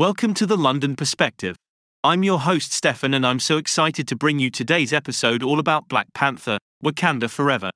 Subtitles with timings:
[0.00, 1.56] Welcome to the London Perspective.
[2.02, 5.88] I'm your host, Stefan, and I'm so excited to bring you today's episode all about
[5.88, 7.68] Black Panther Wakanda Forever.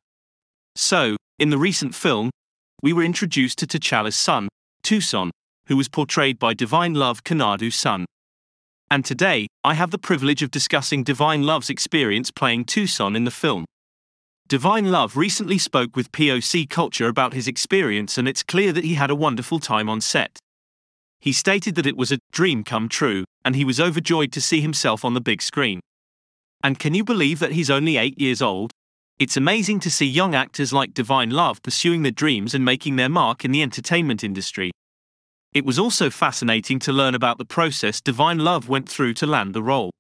[0.75, 2.31] So, in the recent film,
[2.83, 4.49] we were introduced to T'Challa's son,
[4.83, 5.33] Toussaint,
[5.67, 8.07] who was portrayed by Divine Love Konadu-Sun.
[8.91, 13.31] And today, I have the privilege of discussing Divine Love's experience playing Toussaint in the
[13.31, 13.67] film.
[14.49, 18.95] Divine Love recently spoke with POC Culture about his experience, and it's clear that he
[18.95, 20.39] had a wonderful time on set.
[21.25, 24.61] He stated that it was a dream come true, and he was overjoyed to see
[24.61, 25.81] himself on the big screen.
[26.63, 28.73] And can you believe that he's only eight years old?
[29.19, 33.09] It's amazing to see young actors like Divine Love pursuing their dreams and making their
[33.09, 34.71] mark in the entertainment industry.
[35.55, 39.55] It was also fascinating to learn about the process Divine Love went through to land
[39.55, 39.93] the role.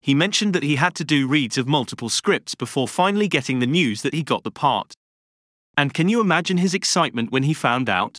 [0.00, 3.66] He mentioned that he had to do reads of multiple scripts before finally getting the
[3.66, 4.94] news that he got the part.
[5.76, 8.16] And can you imagine his excitement when he found out?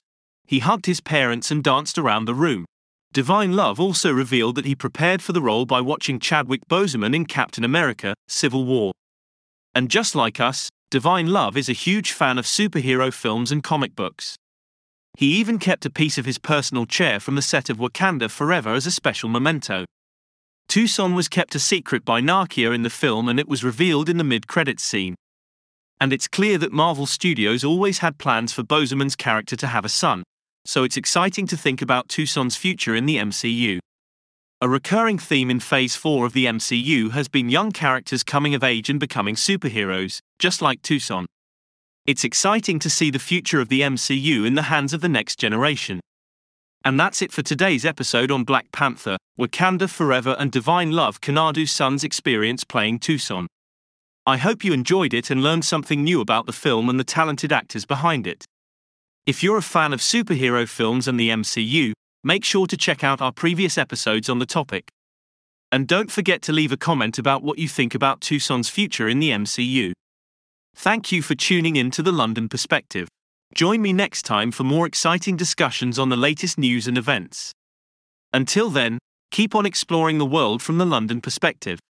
[0.47, 2.65] He hugged his parents and danced around the room.
[3.11, 7.25] Divine Love also revealed that he prepared for the role by watching Chadwick Boseman in
[7.25, 8.93] Captain America Civil War.
[9.75, 13.93] And just like us, Divine Love is a huge fan of superhero films and comic
[13.93, 14.37] books.
[15.17, 18.73] He even kept a piece of his personal chair from the set of Wakanda Forever
[18.73, 19.83] as a special memento.
[20.69, 24.17] Toussaint was kept a secret by Nakia in the film and it was revealed in
[24.17, 25.15] the mid credits scene.
[25.99, 29.89] And it's clear that Marvel Studios always had plans for Boseman's character to have a
[29.89, 30.23] son,
[30.67, 33.79] so it's exciting to think about Toussaint's future in the MCU.
[34.59, 38.65] A recurring theme in Phase 4 of the MCU has been young characters coming of
[38.65, 41.25] age and becoming superheroes, just like Toussaint.
[42.05, 45.39] It's exciting to see the future of the MCU in the hands of the next
[45.39, 46.01] generation.
[46.83, 52.03] And that's it for today's episode on Black Panther, Wakanda Forever and Divine Love Konadu-Sun's
[52.03, 53.47] experience playing Toussaint.
[54.25, 57.53] I hope you enjoyed it and learned something new about the film and the talented
[57.53, 58.43] actors behind it.
[59.27, 61.91] If you're a fan of superhero films and the MCU,
[62.23, 64.87] make sure to check out our previous episodes on the topic.
[65.69, 69.19] And don't forget to leave a comment about what you think about Toussaint's future in
[69.19, 69.91] the MCU.
[70.77, 73.09] Thank you for tuning in to the London Perspective.
[73.53, 77.51] Join me next time for more exciting discussions on the latest news and events.
[78.31, 78.97] Until then,
[79.31, 81.79] keep on exploring the world from the London perspective.